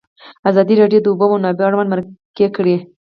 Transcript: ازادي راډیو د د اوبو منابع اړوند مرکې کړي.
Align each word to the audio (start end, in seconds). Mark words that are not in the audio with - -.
ازادي 0.49 0.73
راډیو 0.81 1.01
د 1.01 1.03
د 1.05 1.07
اوبو 1.11 1.25
منابع 1.33 1.65
اړوند 1.67 1.91
مرکې 1.93 2.47
کړي. 2.55 2.75